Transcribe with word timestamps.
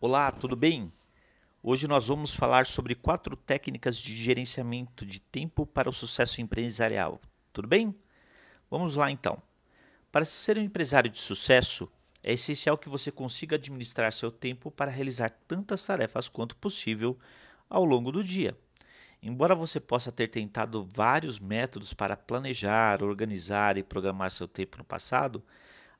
Olá, 0.00 0.30
tudo 0.30 0.54
bem? 0.54 0.92
Hoje 1.60 1.88
nós 1.88 2.06
vamos 2.06 2.32
falar 2.32 2.66
sobre 2.66 2.94
quatro 2.94 3.36
técnicas 3.36 3.96
de 3.98 4.14
gerenciamento 4.14 5.04
de 5.04 5.18
tempo 5.18 5.66
para 5.66 5.90
o 5.90 5.92
sucesso 5.92 6.40
empresarial. 6.40 7.20
Tudo 7.52 7.66
bem? 7.66 7.92
Vamos 8.70 8.94
lá 8.94 9.10
então. 9.10 9.42
Para 10.12 10.24
ser 10.24 10.56
um 10.56 10.62
empresário 10.62 11.10
de 11.10 11.20
sucesso, 11.20 11.90
é 12.22 12.34
essencial 12.34 12.78
que 12.78 12.88
você 12.88 13.10
consiga 13.10 13.56
administrar 13.56 14.12
seu 14.12 14.30
tempo 14.30 14.70
para 14.70 14.88
realizar 14.88 15.30
tantas 15.48 15.84
tarefas 15.84 16.28
quanto 16.28 16.54
possível 16.54 17.18
ao 17.68 17.84
longo 17.84 18.12
do 18.12 18.22
dia. 18.22 18.56
Embora 19.20 19.52
você 19.52 19.80
possa 19.80 20.12
ter 20.12 20.28
tentado 20.28 20.88
vários 20.94 21.40
métodos 21.40 21.92
para 21.92 22.16
planejar, 22.16 23.02
organizar 23.02 23.76
e 23.76 23.82
programar 23.82 24.30
seu 24.30 24.46
tempo 24.46 24.78
no 24.78 24.84
passado, 24.84 25.42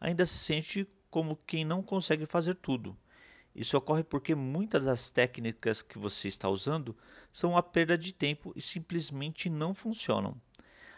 ainda 0.01 0.25
se 0.25 0.39
sente 0.39 0.87
como 1.11 1.37
quem 1.45 1.65
não 1.65 1.83
consegue 1.83 2.27
fazer 2.27 2.55
tudo. 2.55 2.97
Isso 3.59 3.77
ocorre 3.77 4.05
porque 4.05 4.37
muitas 4.37 4.85
das 4.85 5.11
técnicas 5.11 5.83
que 5.83 5.99
você 5.99 6.29
está 6.29 6.49
usando 6.49 6.97
são 7.33 7.51
uma 7.51 7.63
perda 7.63 7.99
de 7.99 8.13
tempo 8.13 8.53
e 8.55 8.61
simplesmente 8.61 9.51
não 9.51 9.75
funcionam. 9.75 10.41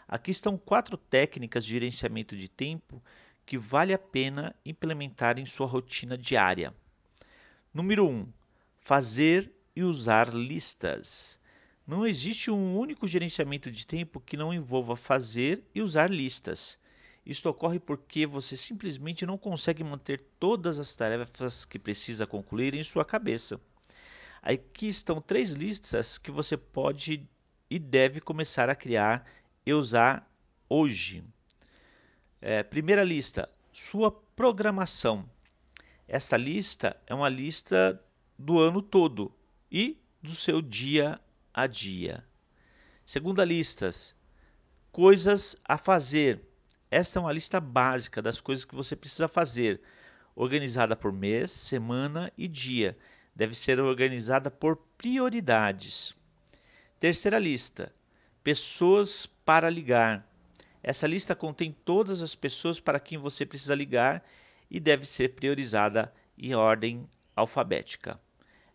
Aqui 0.07 0.29
estão 0.29 0.59
quatro 0.59 0.95
técnicas 0.95 1.65
de 1.65 1.71
gerenciamento 1.71 2.37
de 2.37 2.47
tempo 2.47 3.01
que 3.47 3.57
vale 3.57 3.95
a 3.95 3.97
pena 3.97 4.55
implementar 4.63 5.39
em 5.39 5.45
sua 5.47 5.65
rotina 5.65 6.15
diária. 6.15 6.71
Número 7.73 8.05
1. 8.07 8.11
Um, 8.11 8.27
fazer 8.79 9.51
e 9.75 9.81
usar 9.81 10.31
listas. 10.31 11.39
Não 11.87 12.05
existe 12.05 12.51
um 12.51 12.77
único 12.77 13.07
gerenciamento 13.07 13.71
de 13.71 13.87
tempo 13.87 14.21
que 14.21 14.37
não 14.37 14.53
envolva 14.53 14.95
fazer 14.95 15.63
e 15.73 15.81
usar 15.81 16.11
listas. 16.11 16.77
Isto 17.25 17.49
ocorre 17.49 17.79
porque 17.79 18.25
você 18.25 18.57
simplesmente 18.57 19.25
não 19.25 19.37
consegue 19.37 19.83
manter 19.83 20.21
todas 20.39 20.79
as 20.79 20.95
tarefas 20.95 21.65
que 21.65 21.77
precisa 21.77 22.25
concluir 22.25 22.73
em 22.73 22.83
sua 22.83 23.05
cabeça. 23.05 23.61
Aqui 24.41 24.87
estão 24.87 25.21
três 25.21 25.51
listas 25.51 26.17
que 26.17 26.31
você 26.31 26.57
pode 26.57 27.27
e 27.69 27.77
deve 27.77 28.19
começar 28.19 28.69
a 28.69 28.75
criar 28.75 29.25
e 29.63 29.71
usar 29.71 30.27
hoje. 30.67 31.23
É, 32.41 32.63
primeira 32.63 33.03
lista: 33.03 33.47
sua 33.71 34.11
programação. 34.11 35.29
Esta 36.07 36.35
lista 36.35 36.99
é 37.05 37.13
uma 37.13 37.29
lista 37.29 38.03
do 38.37 38.59
ano 38.59 38.81
todo 38.81 39.31
e 39.71 39.97
do 40.21 40.35
seu 40.35 40.61
dia 40.61 41.21
a 41.53 41.67
dia. 41.67 42.25
Segunda 43.05 43.45
lista: 43.45 43.89
coisas 44.91 45.55
a 45.63 45.77
fazer. 45.77 46.50
Esta 46.91 47.19
é 47.19 47.21
uma 47.21 47.31
lista 47.31 47.61
básica 47.61 48.21
das 48.21 48.41
coisas 48.41 48.65
que 48.65 48.75
você 48.75 48.97
precisa 48.97 49.29
fazer, 49.29 49.79
organizada 50.35 50.93
por 50.93 51.13
mês, 51.13 51.49
semana 51.49 52.29
e 52.37 52.49
dia. 52.49 52.97
Deve 53.33 53.55
ser 53.55 53.79
organizada 53.79 54.51
por 54.51 54.75
prioridades. 54.97 56.13
Terceira 56.99 57.39
lista: 57.39 57.95
pessoas 58.43 59.25
para 59.25 59.69
ligar. 59.69 60.29
Essa 60.83 61.07
lista 61.07 61.33
contém 61.33 61.71
todas 61.71 62.21
as 62.21 62.35
pessoas 62.35 62.77
para 62.77 62.99
quem 62.99 63.17
você 63.17 63.45
precisa 63.45 63.73
ligar 63.73 64.21
e 64.69 64.77
deve 64.77 65.05
ser 65.05 65.29
priorizada 65.29 66.13
em 66.37 66.53
ordem 66.55 67.07
alfabética. 67.33 68.19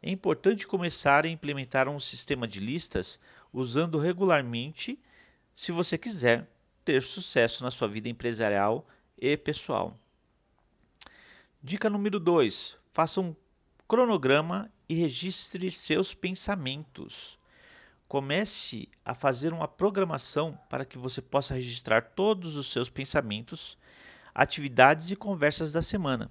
É 0.03 0.11
importante 0.11 0.67
começar 0.67 1.27
a 1.27 1.29
implementar 1.29 1.87
um 1.87 2.01
sistema 2.01 2.49
de 2.49 2.61
listas 2.61 3.21
usando 3.53 3.99
regularmente 3.99 4.99
se 5.53 5.71
você 5.71 5.99
quiser 5.99 6.49
ter 6.87 7.03
sucesso 7.03 7.65
na 7.65 7.71
sua 7.73 7.89
vida 7.89 8.09
empresarial 8.09 8.87
e 9.19 9.37
pessoal. 9.37 9.99
Dica 11.61 11.91
número 11.91 12.21
2: 12.21 12.79
faça 12.93 13.21
um 13.21 13.35
cronograma 13.89 14.71
e 14.89 14.95
registre 14.95 15.69
seus 15.69 16.15
pensamentos. 16.15 17.37
Comece 18.07 18.89
a 19.05 19.15
fazer 19.15 19.53
uma 19.53 19.67
programação 19.67 20.57
para 20.71 20.85
que 20.85 20.97
você 20.97 21.21
possa 21.21 21.55
registrar 21.55 22.03
todos 22.03 22.55
os 22.55 22.71
seus 22.71 22.89
pensamentos, 22.89 23.77
atividades 24.33 25.11
e 25.11 25.17
conversas 25.17 25.73
da 25.73 25.83
semana. 25.83 26.31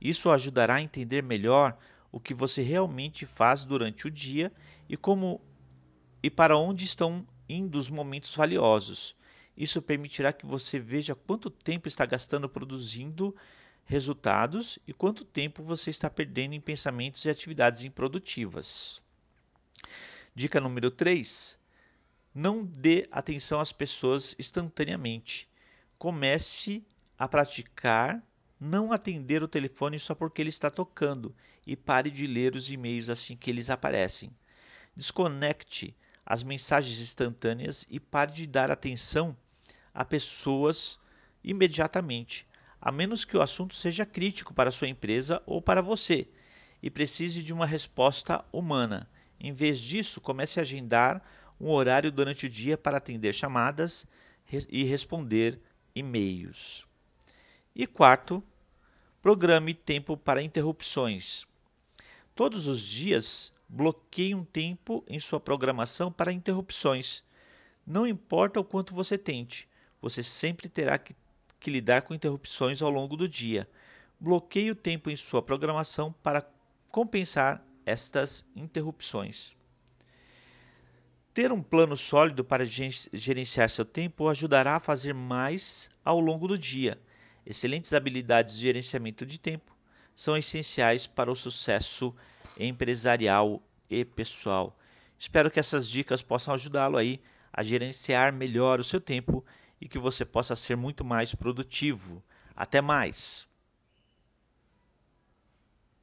Isso 0.00 0.30
ajudará 0.30 0.76
a 0.76 0.82
entender 0.82 1.22
melhor 1.22 1.76
o 2.10 2.18
que 2.18 2.32
você 2.32 2.62
realmente 2.62 3.26
faz 3.26 3.64
durante 3.64 4.06
o 4.06 4.10
dia 4.10 4.50
e 4.88 4.96
como 4.96 5.42
e 6.22 6.30
para 6.30 6.56
onde 6.56 6.86
estão 6.86 7.26
indo 7.46 7.76
os 7.76 7.90
momentos 7.90 8.34
valiosos. 8.34 9.14
Isso 9.60 9.82
permitirá 9.82 10.32
que 10.32 10.46
você 10.46 10.78
veja 10.78 11.14
quanto 11.14 11.50
tempo 11.50 11.86
está 11.86 12.06
gastando 12.06 12.48
produzindo 12.48 13.36
resultados 13.84 14.78
e 14.88 14.94
quanto 14.94 15.22
tempo 15.22 15.62
você 15.62 15.90
está 15.90 16.08
perdendo 16.08 16.54
em 16.54 16.60
pensamentos 16.62 17.22
e 17.26 17.28
atividades 17.28 17.82
improdutivas. 17.84 19.02
Dica 20.34 20.58
número 20.62 20.90
3: 20.90 21.58
não 22.34 22.64
dê 22.64 23.06
atenção 23.12 23.60
às 23.60 23.70
pessoas 23.70 24.34
instantaneamente. 24.38 25.46
Comece 25.98 26.82
a 27.18 27.28
praticar 27.28 28.26
não 28.58 28.90
atender 28.94 29.42
o 29.42 29.48
telefone 29.48 30.00
só 30.00 30.14
porque 30.14 30.40
ele 30.40 30.48
está 30.48 30.70
tocando 30.70 31.36
e 31.66 31.76
pare 31.76 32.10
de 32.10 32.26
ler 32.26 32.56
os 32.56 32.70
e-mails 32.70 33.10
assim 33.10 33.36
que 33.36 33.50
eles 33.50 33.68
aparecem. 33.68 34.34
Desconecte 34.96 35.94
as 36.24 36.42
mensagens 36.42 36.98
instantâneas 36.98 37.86
e 37.90 38.00
pare 38.00 38.32
de 38.32 38.46
dar 38.46 38.70
atenção 38.70 39.36
a 39.94 40.04
pessoas 40.04 40.98
imediatamente, 41.42 42.46
a 42.80 42.90
menos 42.90 43.24
que 43.24 43.36
o 43.36 43.42
assunto 43.42 43.74
seja 43.74 44.06
crítico 44.06 44.54
para 44.54 44.70
sua 44.70 44.88
empresa 44.88 45.42
ou 45.46 45.60
para 45.60 45.82
você 45.82 46.28
e 46.82 46.90
precise 46.90 47.42
de 47.42 47.52
uma 47.52 47.66
resposta 47.66 48.44
humana. 48.52 49.08
Em 49.38 49.52
vez 49.52 49.78
disso, 49.80 50.20
comece 50.20 50.58
a 50.58 50.62
agendar 50.62 51.22
um 51.60 51.70
horário 51.70 52.10
durante 52.10 52.46
o 52.46 52.48
dia 52.48 52.78
para 52.78 52.96
atender 52.96 53.34
chamadas 53.34 54.06
e 54.68 54.84
responder 54.84 55.60
e-mails. 55.94 56.86
E 57.74 57.86
quarto, 57.86 58.42
programe 59.22 59.74
tempo 59.74 60.16
para 60.16 60.42
interrupções. 60.42 61.46
Todos 62.34 62.66
os 62.66 62.80
dias, 62.80 63.52
bloqueie 63.68 64.34
um 64.34 64.44
tempo 64.44 65.04
em 65.06 65.20
sua 65.20 65.38
programação 65.38 66.10
para 66.10 66.32
interrupções. 66.32 67.22
Não 67.86 68.06
importa 68.06 68.58
o 68.58 68.64
quanto 68.64 68.94
você 68.94 69.16
tente, 69.18 69.68
você 70.00 70.22
sempre 70.22 70.68
terá 70.68 70.98
que, 70.98 71.14
que 71.58 71.70
lidar 71.70 72.02
com 72.02 72.14
interrupções 72.14 72.82
ao 72.82 72.90
longo 72.90 73.16
do 73.16 73.28
dia. 73.28 73.68
Bloqueie 74.18 74.70
o 74.70 74.74
tempo 74.74 75.10
em 75.10 75.16
sua 75.16 75.42
programação 75.42 76.12
para 76.22 76.46
compensar 76.90 77.64
estas 77.84 78.44
interrupções. 78.54 79.54
Ter 81.32 81.52
um 81.52 81.62
plano 81.62 81.96
sólido 81.96 82.44
para 82.44 82.64
gerenciar 82.64 83.70
seu 83.70 83.84
tempo 83.84 84.28
ajudará 84.28 84.76
a 84.76 84.80
fazer 84.80 85.14
mais 85.14 85.88
ao 86.04 86.18
longo 86.18 86.48
do 86.48 86.58
dia. 86.58 87.00
Excelentes 87.46 87.92
habilidades 87.92 88.54
de 88.54 88.62
gerenciamento 88.62 89.24
de 89.24 89.38
tempo 89.38 89.74
são 90.14 90.36
essenciais 90.36 91.06
para 91.06 91.30
o 91.30 91.36
sucesso 91.36 92.14
empresarial 92.58 93.62
e 93.88 94.04
pessoal. 94.04 94.76
Espero 95.18 95.50
que 95.50 95.60
essas 95.60 95.88
dicas 95.88 96.20
possam 96.20 96.52
ajudá-lo 96.54 96.96
aí 96.96 97.20
a 97.52 97.62
gerenciar 97.62 98.32
melhor 98.32 98.80
o 98.80 98.84
seu 98.84 99.00
tempo 99.00 99.44
e 99.80 99.88
que 99.88 99.98
você 99.98 100.24
possa 100.24 100.54
ser 100.54 100.76
muito 100.76 101.04
mais 101.04 101.34
produtivo. 101.34 102.22
Até 102.54 102.80
mais! 102.80 103.49